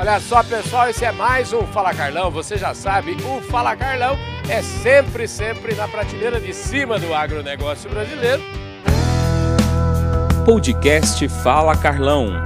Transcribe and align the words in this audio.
Olha 0.00 0.18
só, 0.18 0.42
pessoal, 0.42 0.88
esse 0.88 1.04
é 1.04 1.12
mais 1.12 1.52
um 1.52 1.66
Fala 1.66 1.92
Carlão. 1.92 2.30
Você 2.30 2.56
já 2.56 2.72
sabe, 2.72 3.18
o 3.22 3.42
Fala 3.42 3.76
Carlão 3.76 4.16
é 4.48 4.62
sempre, 4.62 5.28
sempre 5.28 5.74
na 5.74 5.86
prateleira 5.86 6.40
de 6.40 6.54
cima 6.54 6.98
do 6.98 7.12
agronegócio 7.12 7.90
brasileiro. 7.90 8.42
Podcast 10.46 11.28
Fala 11.28 11.76
Carlão. 11.76 12.42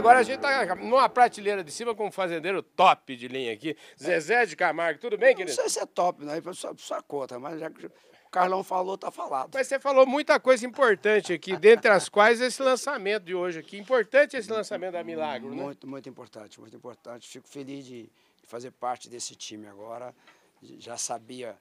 Agora 0.00 0.20
a 0.20 0.22
gente 0.22 0.40
tá 0.40 0.74
numa 0.76 1.10
prateleira 1.10 1.62
de 1.62 1.70
cima 1.70 1.94
com 1.94 2.06
um 2.06 2.10
fazendeiro 2.10 2.62
top 2.62 3.14
de 3.14 3.28
linha 3.28 3.52
aqui. 3.52 3.76
Zezé 4.02 4.46
de 4.46 4.56
Camargo, 4.56 4.98
tudo 4.98 5.18
bem, 5.18 5.30
Não 5.30 5.36
querido? 5.36 5.54
sei 5.54 5.68
se 5.68 5.78
é 5.78 5.84
top, 5.84 6.24
né? 6.24 6.40
Sua, 6.54 6.74
sua 6.78 7.02
conta, 7.02 7.38
mas 7.38 7.60
já 7.60 7.68
que 7.70 7.84
o 7.84 7.92
Carlão 8.30 8.64
falou, 8.64 8.96
tá 8.96 9.10
falado. 9.10 9.50
Mas 9.52 9.66
você 9.66 9.78
falou 9.78 10.06
muita 10.06 10.40
coisa 10.40 10.66
importante 10.66 11.34
aqui, 11.34 11.54
dentre 11.54 11.90
as 11.90 12.08
quais 12.08 12.40
esse 12.40 12.62
lançamento 12.62 13.24
de 13.24 13.34
hoje 13.34 13.58
aqui. 13.58 13.76
Importante 13.78 14.38
esse 14.38 14.50
lançamento 14.50 14.92
da 14.92 15.04
Milagro, 15.04 15.50
né? 15.54 15.62
Muito, 15.62 15.86
muito 15.86 16.08
importante, 16.08 16.58
muito 16.58 16.74
importante. 16.74 17.28
Fico 17.28 17.46
feliz 17.46 17.84
de 17.84 18.10
fazer 18.44 18.70
parte 18.70 19.06
desse 19.10 19.34
time 19.34 19.66
agora. 19.66 20.14
Já 20.78 20.96
sabia 20.96 21.58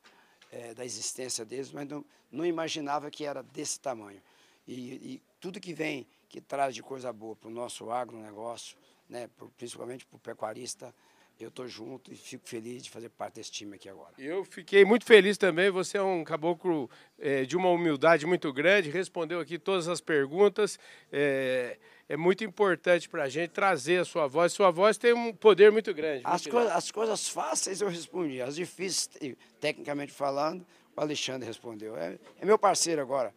eh, 0.50 0.74
da 0.74 0.86
existência 0.86 1.44
deles, 1.44 1.74
mas 1.74 1.86
não, 1.90 2.06
não 2.32 2.46
imaginava 2.46 3.12
que 3.12 3.26
era 3.26 3.44
desse 3.44 3.82
tamanho. 3.82 4.22
E, 4.68 4.74
e 5.16 5.22
tudo 5.40 5.60
que 5.60 5.74
vem, 5.74 6.06
que 6.28 6.40
traz 6.40 6.76
de 6.76 6.84
coisa 6.84 7.12
boa 7.12 7.36
para 7.36 7.48
o 7.50 7.52
nosso 7.52 7.90
agronegócio, 7.92 8.78
né, 9.10 9.28
pro- 9.36 9.50
principalmente 9.58 10.06
para 10.06 10.18
o 10.18 10.20
pecuarista, 10.20 10.94
eu 11.40 11.48
estou 11.48 11.66
junto 11.68 12.12
e 12.12 12.16
fico 12.18 12.48
feliz 12.48 12.84
de 12.84 12.90
fazer 12.90 13.08
parte 13.10 13.36
desse 13.36 13.50
time 13.50 13.76
aqui 13.78 13.88
agora. 13.88 14.12
Eu 14.18 14.44
fiquei 14.44 14.84
muito 14.84 15.06
feliz 15.06 15.38
também. 15.38 15.70
Você 15.72 15.98
é 15.98 16.02
um 16.04 16.22
caboclo 16.24 16.90
eh, 17.18 17.46
de 17.46 17.56
uma 17.56 17.70
humildade 17.70 18.26
muito 18.26 18.52
grande, 18.52 18.90
respondeu 18.90 19.40
aqui 19.40 19.58
todas 19.58 19.88
as 19.88 20.02
perguntas. 20.02 20.78
É, 21.10 21.78
é 22.10 22.18
muito 22.18 22.44
importante 22.44 23.08
para 23.08 23.24
a 23.24 23.30
gente 23.30 23.52
trazer 23.52 24.02
a 24.02 24.06
sua 24.06 24.28
voz. 24.28 24.52
Sua 24.52 24.70
voz 24.70 24.98
tem 24.98 25.14
um 25.14 25.34
poder 25.34 25.72
muito 25.72 25.94
grande. 25.94 26.24
As, 26.26 26.46
coisas, 26.46 26.72
as 26.74 26.92
coisas 26.92 27.30
fáceis 27.30 27.80
eu 27.80 27.88
respondi, 27.88 28.42
as 28.42 28.56
difíceis, 28.58 29.08
te- 29.08 29.38
tecnicamente 29.62 30.12
falando, 30.12 30.66
o 30.94 31.00
Alexandre 31.00 31.48
respondeu. 31.48 31.96
É, 31.96 32.20
é 32.42 32.46
meu 32.46 32.60
parceiro 32.60 33.02
agora. 33.02 33.34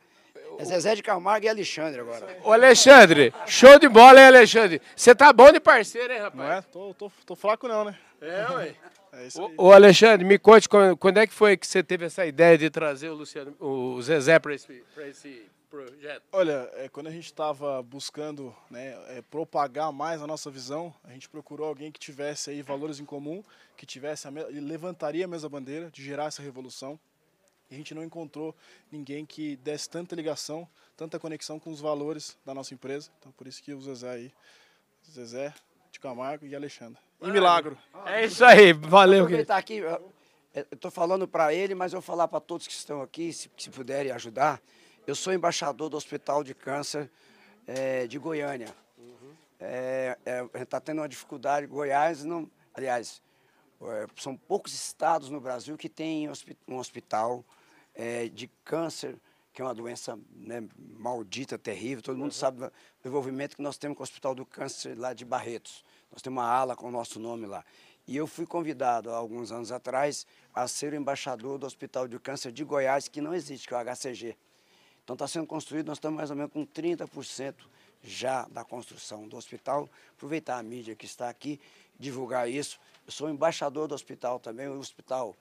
É 0.58 0.64
Zezé 0.64 0.94
de 0.94 1.02
Camargo 1.02 1.46
e 1.46 1.48
Alexandre 1.48 2.00
agora. 2.00 2.38
Ô 2.44 2.52
Alexandre, 2.52 3.32
show 3.46 3.78
de 3.78 3.88
bola, 3.88 4.20
hein, 4.20 4.26
Alexandre? 4.26 4.80
Você 4.94 5.14
tá 5.14 5.32
bom 5.32 5.50
de 5.52 5.60
parceiro, 5.60 6.12
hein, 6.12 6.18
Não 6.18 6.24
rapaz? 6.26 6.64
é? 6.64 6.68
Tô, 6.70 6.94
tô, 6.94 7.12
tô 7.26 7.34
fraco 7.36 7.66
não, 7.68 7.84
né? 7.84 7.98
É, 8.20 8.46
ué. 8.52 8.74
É 9.14 9.26
isso 9.26 9.44
aí. 9.44 9.54
Ô, 9.58 9.66
ô, 9.66 9.72
Alexandre, 9.72 10.24
me 10.26 10.38
conte 10.38 10.66
quando, 10.66 10.96
quando 10.96 11.18
é 11.18 11.26
que 11.26 11.34
foi 11.34 11.54
que 11.54 11.66
você 11.66 11.82
teve 11.82 12.06
essa 12.06 12.24
ideia 12.24 12.56
de 12.56 12.70
trazer 12.70 13.10
o 13.10 13.14
Luciano, 13.14 13.54
o 13.60 14.00
Zezé 14.00 14.38
para 14.38 14.54
esse, 14.54 14.82
pra 14.94 15.06
esse 15.06 15.50
projeto? 15.68 16.22
Olha, 16.32 16.70
é, 16.76 16.88
quando 16.88 17.08
a 17.08 17.10
gente 17.10 17.26
estava 17.26 17.82
buscando 17.82 18.56
né, 18.70 18.96
é, 19.08 19.20
propagar 19.30 19.92
mais 19.92 20.22
a 20.22 20.26
nossa 20.26 20.50
visão, 20.50 20.94
a 21.04 21.10
gente 21.12 21.28
procurou 21.28 21.66
alguém 21.68 21.92
que 21.92 22.00
tivesse 22.00 22.48
aí 22.48 22.62
valores 22.62 23.00
em 23.00 23.04
comum, 23.04 23.42
que 23.76 23.84
tivesse 23.84 24.26
a 24.26 24.30
levantaria 24.30 25.26
a 25.26 25.28
mesma 25.28 25.48
bandeira 25.50 25.90
de 25.90 26.02
gerar 26.02 26.24
essa 26.28 26.40
revolução. 26.40 26.98
A 27.72 27.76
gente 27.76 27.94
não 27.94 28.04
encontrou 28.04 28.54
ninguém 28.90 29.24
que 29.24 29.56
desse 29.56 29.88
tanta 29.88 30.14
ligação, 30.14 30.68
tanta 30.96 31.18
conexão 31.18 31.58
com 31.58 31.70
os 31.70 31.80
valores 31.80 32.36
da 32.44 32.52
nossa 32.52 32.74
empresa. 32.74 33.10
Então 33.18 33.32
por 33.32 33.46
isso 33.46 33.62
que 33.62 33.72
o 33.72 33.80
Zezé 33.80 34.10
aí, 34.10 34.32
Zezé 35.10 35.54
de 35.90 35.98
Camargo 35.98 36.46
e 36.46 36.54
Alexandre. 36.54 37.00
E 37.20 37.30
Milagro. 37.30 37.78
É 38.04 38.26
isso 38.26 38.44
aí, 38.44 38.74
valeu, 38.74 39.26
querido. 39.26 39.50
Aproveitar 39.52 39.56
aqui, 39.56 39.78
eu 40.54 40.66
estou 40.70 40.90
falando 40.90 41.26
para 41.26 41.54
ele, 41.54 41.74
mas 41.74 41.94
eu 41.94 42.00
vou 42.00 42.06
falar 42.06 42.28
para 42.28 42.40
todos 42.40 42.66
que 42.66 42.74
estão 42.74 43.00
aqui, 43.00 43.32
se, 43.32 43.50
se 43.56 43.70
puderem 43.70 44.12
ajudar. 44.12 44.60
Eu 45.06 45.14
sou 45.14 45.32
embaixador 45.32 45.88
do 45.88 45.96
Hospital 45.96 46.44
de 46.44 46.54
Câncer 46.54 47.10
eh, 47.66 48.06
de 48.06 48.18
Goiânia. 48.18 48.74
É, 49.58 50.18
é, 50.26 50.38
a 50.40 50.42
gente 50.42 50.62
está 50.62 50.80
tendo 50.80 50.98
uma 50.98 51.08
dificuldade. 51.08 51.66
Goiás, 51.68 52.24
não, 52.24 52.50
aliás, 52.74 53.22
é, 53.80 54.06
são 54.16 54.36
poucos 54.36 54.74
estados 54.74 55.30
no 55.30 55.40
Brasil 55.40 55.76
que 55.78 55.88
têm 55.88 56.28
um 56.68 56.76
hospital 56.76 57.44
é, 57.94 58.28
de 58.28 58.48
câncer, 58.64 59.16
que 59.52 59.60
é 59.60 59.64
uma 59.64 59.74
doença 59.74 60.18
né, 60.34 60.66
maldita, 60.98 61.58
terrível. 61.58 62.02
Todo 62.02 62.16
mundo 62.16 62.32
sabe 62.32 62.58
do 62.58 62.72
desenvolvimento 62.98 63.56
que 63.56 63.62
nós 63.62 63.76
temos 63.76 63.96
com 63.96 64.02
o 64.02 64.04
Hospital 64.04 64.34
do 64.34 64.46
Câncer 64.46 64.98
lá 64.98 65.12
de 65.12 65.24
Barretos. 65.24 65.84
Nós 66.10 66.22
temos 66.22 66.38
uma 66.38 66.48
ala 66.48 66.74
com 66.74 66.88
o 66.88 66.90
nosso 66.90 67.20
nome 67.20 67.46
lá. 67.46 67.64
E 68.06 68.16
eu 68.16 68.26
fui 68.26 68.46
convidado 68.46 69.10
há 69.10 69.16
alguns 69.16 69.52
anos 69.52 69.70
atrás 69.70 70.26
a 70.54 70.66
ser 70.66 70.92
o 70.92 70.96
embaixador 70.96 71.58
do 71.58 71.66
Hospital 71.66 72.08
de 72.08 72.18
Câncer 72.18 72.50
de 72.50 72.64
Goiás, 72.64 73.08
que 73.08 73.20
não 73.20 73.34
existe, 73.34 73.68
que 73.68 73.74
é 73.74 73.76
o 73.76 73.80
HCG. 73.80 74.36
Então 75.04 75.14
está 75.14 75.26
sendo 75.26 75.46
construído, 75.46 75.86
nós 75.86 75.98
estamos 75.98 76.16
mais 76.16 76.30
ou 76.30 76.36
menos 76.36 76.52
com 76.52 76.66
30% 76.66 77.54
já 78.02 78.46
da 78.48 78.64
construção 78.64 79.28
do 79.28 79.36
hospital. 79.36 79.88
Aproveitar 80.16 80.58
a 80.58 80.62
mídia 80.62 80.94
que 80.94 81.06
está 81.06 81.28
aqui, 81.28 81.60
divulgar 81.98 82.48
isso. 82.48 82.78
Eu 83.06 83.12
sou 83.12 83.28
embaixador 83.28 83.86
do 83.86 83.94
hospital 83.94 84.40
também, 84.40 84.68
o 84.68 84.78
hospital, 84.78 85.36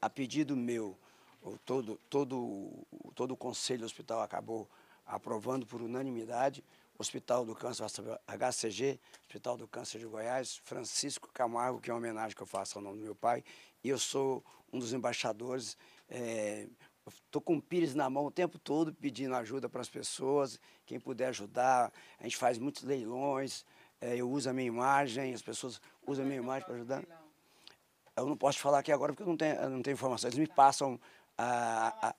a 0.00 0.10
pedido 0.10 0.56
meu, 0.56 0.96
todo, 1.64 1.98
todo, 2.08 2.86
todo 3.14 3.32
o 3.32 3.36
conselho 3.36 3.84
hospital 3.84 4.20
acabou 4.20 4.68
aprovando 5.06 5.66
por 5.66 5.82
unanimidade. 5.82 6.64
Hospital 6.98 7.44
do 7.44 7.54
Câncer 7.54 7.84
HCG, 8.28 9.00
Hospital 9.22 9.56
do 9.56 9.66
Câncer 9.66 9.98
de 9.98 10.06
Goiás, 10.06 10.60
Francisco 10.64 11.28
Camargo, 11.32 11.80
que 11.80 11.90
é 11.90 11.92
uma 11.92 11.98
homenagem 11.98 12.36
que 12.36 12.42
eu 12.42 12.46
faço 12.46 12.78
ao 12.78 12.84
nome 12.84 12.98
do 12.98 13.04
meu 13.04 13.14
pai, 13.14 13.42
e 13.82 13.88
eu 13.88 13.98
sou 13.98 14.44
um 14.72 14.78
dos 14.78 14.92
embaixadores. 14.92 15.76
eh, 16.08 16.68
Estou 17.04 17.42
com 17.42 17.56
o 17.56 17.62
Pires 17.62 17.96
na 17.96 18.08
mão 18.08 18.26
o 18.26 18.30
tempo 18.30 18.60
todo 18.60 18.94
pedindo 18.94 19.34
ajuda 19.34 19.68
para 19.68 19.80
as 19.80 19.88
pessoas, 19.88 20.60
quem 20.86 21.00
puder 21.00 21.28
ajudar. 21.28 21.92
A 22.20 22.22
gente 22.22 22.36
faz 22.36 22.58
muitos 22.58 22.84
leilões, 22.84 23.64
eh, 24.00 24.16
eu 24.18 24.30
uso 24.30 24.48
a 24.48 24.52
minha 24.52 24.68
imagem, 24.68 25.34
as 25.34 25.42
pessoas 25.42 25.80
usam 26.06 26.24
a 26.24 26.28
minha 26.28 26.38
imagem 26.40 26.64
para 26.64 26.76
ajudar. 26.76 27.02
Eu 28.14 28.26
não 28.26 28.36
posso 28.36 28.60
falar 28.60 28.78
aqui 28.78 28.92
agora 28.92 29.12
porque 29.12 29.24
eu 29.24 29.26
não 29.26 29.36
tenho, 29.36 29.56
eu 29.56 29.70
não 29.70 29.82
tenho 29.82 29.94
informação. 29.94 30.28
Eles 30.28 30.38
me 30.38 30.46
passam 30.46 31.00
a. 31.38 32.08
a- 32.08 32.14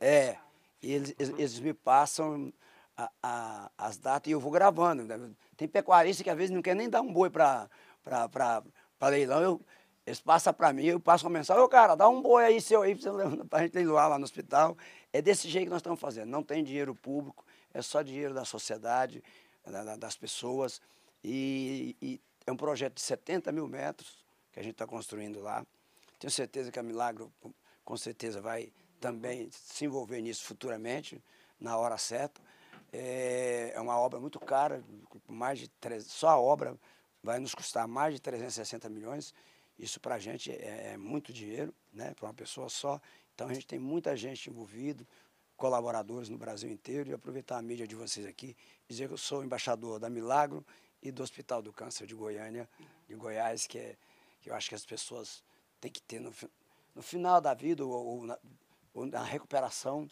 é, 0.00 0.36
eles, 0.82 1.14
eles, 1.18 1.34
eles 1.38 1.60
me 1.60 1.72
passam 1.74 2.52
a- 2.96 3.10
a- 3.22 3.70
as 3.78 3.98
datas 3.98 4.28
e 4.28 4.32
eu 4.32 4.40
vou 4.40 4.50
gravando. 4.52 5.04
né? 5.04 5.30
Tem 5.56 5.66
pecuarista 5.66 6.22
que 6.22 6.30
às 6.30 6.36
vezes 6.36 6.50
não 6.54 6.62
quer 6.62 6.74
nem 6.76 6.88
dar 6.88 7.00
um 7.00 7.12
boi 7.12 7.30
para 7.30 7.68
leilão. 9.02 9.42
Eu, 9.42 9.60
eles 10.06 10.20
passam 10.20 10.52
para 10.54 10.72
mim, 10.72 10.84
eu 10.84 11.00
passo 11.00 11.24
uma 11.26 11.30
mensagem, 11.38 11.60
ô 11.62 11.68
cara, 11.68 11.94
dá 11.96 12.08
um 12.08 12.22
boi 12.22 12.44
aí 12.44 12.60
seu 12.60 12.82
aí 12.82 12.94
para 13.48 13.58
a 13.58 13.62
gente 13.62 13.74
leiloar 13.74 14.08
lá 14.08 14.18
no 14.18 14.24
hospital. 14.24 14.76
É 15.12 15.20
desse 15.20 15.48
jeito 15.48 15.64
que 15.64 15.70
nós 15.70 15.80
estamos 15.80 15.98
fazendo. 16.00 16.28
Não 16.28 16.42
tem 16.42 16.62
dinheiro 16.62 16.94
público, 16.94 17.44
é 17.74 17.82
só 17.82 18.02
dinheiro 18.02 18.32
da 18.34 18.44
sociedade, 18.44 19.22
da- 19.64 19.82
da- 19.82 19.96
das 19.96 20.16
pessoas. 20.16 20.80
E, 21.24 21.96
e 22.00 22.20
é 22.46 22.52
um 22.52 22.56
projeto 22.56 22.94
de 22.94 23.00
70 23.00 23.50
mil 23.50 23.66
metros 23.66 24.24
que 24.52 24.60
a 24.60 24.62
gente 24.62 24.72
está 24.74 24.86
construindo 24.86 25.40
lá. 25.40 25.66
Tenho 26.20 26.30
certeza 26.30 26.70
que 26.70 26.78
a 26.78 26.82
Milagro, 26.82 27.32
com- 27.86 27.96
certeza, 27.96 28.40
vai 28.42 28.70
também 29.00 29.48
se 29.50 29.84
envolver 29.86 30.20
nisso 30.20 30.44
futuramente, 30.44 31.22
na 31.58 31.78
hora 31.78 31.96
certa. 31.96 32.40
É, 32.92 33.72
é 33.74 33.80
uma 33.80 33.98
obra 33.98 34.20
muito 34.20 34.38
cara, 34.38 34.84
mais 35.26 35.58
de 35.58 35.68
tre- 35.68 36.00
só 36.00 36.28
a 36.28 36.38
obra 36.38 36.76
vai 37.22 37.38
nos 37.38 37.54
custar 37.54 37.86
mais 37.88 38.14
de 38.14 38.20
360 38.20 38.88
milhões. 38.90 39.32
Isso 39.78 40.00
para 40.00 40.16
a 40.16 40.18
gente 40.18 40.50
é, 40.50 40.92
é 40.92 40.96
muito 40.96 41.32
dinheiro, 41.32 41.72
né, 41.92 42.12
para 42.14 42.26
uma 42.26 42.34
pessoa 42.34 42.68
só. 42.68 43.00
Então 43.34 43.48
a 43.48 43.54
gente 43.54 43.66
tem 43.66 43.78
muita 43.78 44.16
gente 44.16 44.50
envolvida, 44.50 45.06
colaboradores 45.56 46.28
no 46.28 46.38
Brasil 46.38 46.70
inteiro. 46.70 47.10
E 47.10 47.12
aproveitar 47.14 47.56
a 47.58 47.62
mídia 47.62 47.86
de 47.86 47.94
vocês 47.94 48.26
aqui, 48.26 48.56
dizer 48.88 49.06
que 49.08 49.14
eu 49.14 49.18
sou 49.18 49.44
embaixador 49.44 49.98
da 49.98 50.08
Milagro 50.10 50.64
e 51.02 51.10
do 51.10 51.22
Hospital 51.22 51.60
do 51.62 51.72
Câncer 51.72 52.06
de 52.06 52.14
Goiânia, 52.14 52.68
de 53.08 53.14
Goiás, 53.14 53.66
que, 53.66 53.78
é, 53.78 53.96
que 54.40 54.50
eu 54.50 54.54
acho 54.54 54.68
que 54.68 54.74
as 54.74 54.84
pessoas 54.86 55.42
têm 55.80 55.90
que 55.90 56.00
ter 56.02 56.18
no, 56.20 56.32
no 56.96 57.02
final 57.02 57.40
da 57.42 57.52
vida 57.52 57.84
ou, 57.84 57.92
ou 57.92 58.26
na, 58.26 58.38
ou 58.94 59.06
na 59.06 59.22
recuperação, 59.22 60.08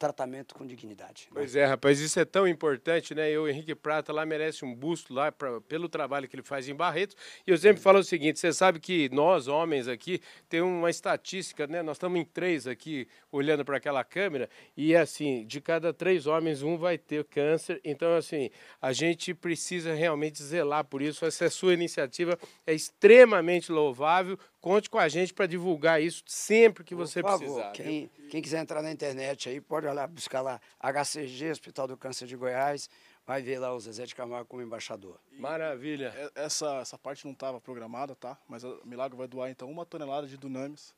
tratamento 0.00 0.54
com 0.54 0.66
dignidade. 0.66 1.26
né? 1.26 1.32
Pois 1.34 1.54
é, 1.54 1.66
rapaz, 1.66 2.00
isso 2.00 2.18
é 2.18 2.24
tão 2.24 2.48
importante, 2.48 3.14
né? 3.14 3.30
Eu, 3.30 3.46
Henrique 3.46 3.74
Prata, 3.74 4.14
lá 4.14 4.24
merece 4.24 4.64
um 4.64 4.74
busto 4.74 5.12
lá 5.12 5.30
pra, 5.30 5.60
pelo 5.60 5.90
trabalho 5.90 6.26
que 6.26 6.34
ele 6.34 6.42
faz 6.42 6.66
em 6.66 6.74
Barretos. 6.74 7.14
E 7.46 7.50
eu 7.50 7.58
sempre 7.58 7.82
falo 7.82 7.98
o 7.98 8.02
seguinte: 8.02 8.40
você 8.40 8.50
sabe 8.50 8.80
que 8.80 9.10
nós, 9.10 9.46
homens 9.46 9.86
aqui, 9.86 10.22
tem 10.48 10.62
uma 10.62 10.88
estatística, 10.88 11.66
né? 11.66 11.82
Nós 11.82 11.98
estamos 11.98 12.18
em 12.18 12.24
três 12.24 12.66
aqui 12.66 13.06
olhando 13.30 13.62
para 13.62 13.76
aquela 13.76 14.02
câmera, 14.02 14.48
e 14.74 14.96
assim, 14.96 15.44
de 15.46 15.60
cada 15.60 15.92
três 15.92 16.26
homens, 16.26 16.62
um 16.62 16.78
vai 16.78 16.96
ter 16.96 17.22
câncer. 17.24 17.78
Então, 17.84 18.16
assim, 18.16 18.48
a 18.80 18.94
gente 18.94 19.34
precisa 19.34 19.92
realmente 19.92 20.42
zelar 20.42 20.84
por 20.84 21.02
isso. 21.02 21.26
Essa 21.26 21.50
sua 21.50 21.74
iniciativa 21.74 22.38
é 22.66 22.72
extremamente 22.72 23.70
louvável. 23.70 24.38
Conte 24.60 24.90
com 24.90 24.98
a 24.98 25.08
gente 25.08 25.32
para 25.32 25.46
divulgar 25.46 26.02
isso 26.02 26.22
sempre 26.26 26.84
que 26.84 26.94
você 26.94 27.22
Por 27.22 27.30
favor, 27.30 27.44
precisar. 27.46 27.70
quem, 27.72 28.10
quem 28.28 28.42
quiser 28.42 28.58
entrar 28.60 28.82
na 28.82 28.90
internet 28.92 29.48
aí, 29.48 29.60
pode 29.60 29.86
olhar, 29.86 30.06
buscar 30.06 30.42
lá 30.42 30.60
HCG, 30.78 31.50
Hospital 31.50 31.88
do 31.88 31.96
Câncer 31.96 32.26
de 32.26 32.36
Goiás, 32.36 32.90
vai 33.26 33.40
ver 33.40 33.58
lá 33.58 33.72
o 33.74 33.80
Zezé 33.80 34.04
de 34.04 34.14
Camargo 34.14 34.46
como 34.46 34.60
embaixador. 34.62 35.18
Maravilha. 35.38 36.12
É- 36.14 36.44
Essa, 36.44 36.76
essa 36.82 36.98
parte 36.98 37.24
não 37.24 37.32
estava 37.32 37.58
programada, 37.60 38.14
tá? 38.14 38.36
Mas 38.46 38.62
a 38.64 38.70
Milagro 38.84 39.16
vai 39.16 39.26
doar 39.26 39.48
então 39.50 39.70
uma 39.70 39.86
tonelada 39.86 40.26
de 40.26 40.36
dunamis 40.36 40.94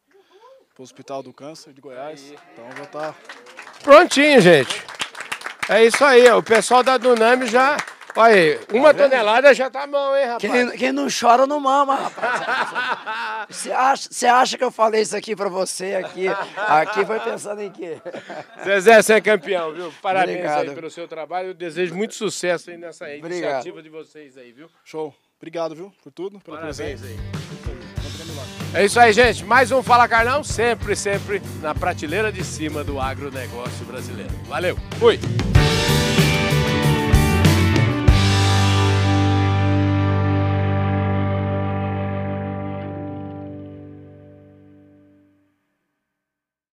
para 0.75 0.81
o 0.81 0.83
Hospital 0.83 1.23
do 1.23 1.33
Câncer 1.33 1.73
de 1.73 1.81
Goiás. 1.81 2.33
Então 2.53 2.69
já 2.77 2.87
tá. 2.87 3.15
Prontinho, 3.85 4.41
gente. 4.41 4.83
É 5.69 5.85
isso 5.85 6.05
aí, 6.05 6.29
ó. 6.29 6.39
o 6.39 6.43
pessoal 6.43 6.83
da 6.83 6.97
Dunami 6.99 7.47
já 7.47 7.77
Olha 8.15 8.35
aí, 8.35 8.61
uma 8.73 8.93
tonelada 8.93 9.55
já 9.55 9.71
tá 9.71 9.87
bom, 9.87 10.17
hein, 10.17 10.27
rapaz? 10.27 10.41
Quem, 10.41 10.71
quem 10.73 10.93
não 10.93 11.09
chora 11.09 11.47
não 11.47 11.59
mama, 11.59 11.95
rapaz. 11.95 13.47
Você 13.49 13.73
acha, 13.73 14.09
você 14.11 14.27
acha 14.27 14.59
que 14.59 14.65
eu 14.65 14.71
falei 14.71 15.03
isso 15.03 15.17
aqui 15.17 15.35
pra 15.35 15.49
você 15.49 15.95
aqui? 15.97 16.29
Aqui 16.29 17.05
foi 17.05 17.19
pensando 17.21 17.61
em 17.61 17.71
quê? 17.71 17.99
Zezé, 18.65 19.03
você 19.03 19.15
é 19.15 19.21
campeão, 19.21 19.73
viu? 19.73 19.93
Parabéns 20.01 20.39
Obrigado. 20.39 20.69
aí 20.69 20.75
pelo 20.75 20.91
seu 20.91 21.09
trabalho. 21.09 21.49
Eu 21.49 21.55
desejo 21.55 21.95
muito 21.95 22.15
sucesso 22.15 22.71
aí 22.71 22.77
nessa 22.79 23.13
iniciativa 23.13 23.83
de 23.83 23.89
vocês 23.89 24.39
aí, 24.39 24.53
viu? 24.53 24.69
Show. 24.85 25.13
Obrigado, 25.39 25.75
viu, 25.75 25.93
por 26.03 26.13
tudo, 26.13 26.39
pela 26.41 26.59
Parabéns 26.59 27.01
presença. 27.01 27.07
aí. 27.07 27.43
É 28.75 28.85
isso 28.85 28.99
aí, 28.99 29.13
gente. 29.13 29.45
Mais 29.45 29.73
um 29.73 29.83
Fala 29.83 30.09
Carlão, 30.09 30.45
sempre, 30.45 30.95
sempre 30.95 31.43
na 31.61 31.75
prateleira 31.75 32.31
de 32.33 32.45
cima 32.45 32.85
do 32.85 33.01
agronegócio 33.01 33.85
brasileiro. 33.85 34.31
Valeu, 34.47 34.79
fui! 34.99 35.19